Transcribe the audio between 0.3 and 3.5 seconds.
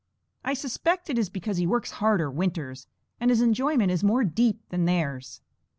I suspect it is because he works harder winters, and his